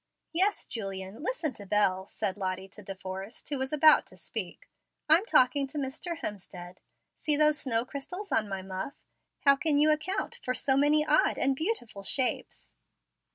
"Yes, 0.33 0.65
Julian, 0.65 1.21
listen 1.21 1.53
to 1.53 1.65
Bel," 1.67 2.07
said 2.07 2.35
Lottie 2.35 2.67
to 2.69 2.81
De 2.81 2.95
Forrest, 2.95 3.47
who 3.49 3.59
was 3.59 3.71
about 3.71 4.07
to 4.07 4.17
speak. 4.17 4.67
"I'm 5.07 5.27
talking 5.27 5.67
to 5.67 5.77
Mr. 5.77 6.17
Hemstead. 6.21 6.77
See 7.13 7.37
those 7.37 7.59
snow 7.59 7.85
crystals 7.85 8.31
on 8.31 8.49
my 8.49 8.63
muff. 8.63 8.95
How 9.41 9.55
can 9.55 9.77
you 9.77 9.91
account 9.91 10.39
for 10.43 10.55
so 10.55 10.75
many 10.75 11.05
odd 11.05 11.37
and 11.37 11.55
beautiful 11.55 12.01
shapes?" 12.01 12.73